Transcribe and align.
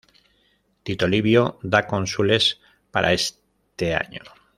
Tito 0.85 1.05
Livio 1.13 1.43
da 1.73 1.85
cónsules 1.85 2.59
para 2.91 3.13
este 3.13 3.93
año. 3.93 4.23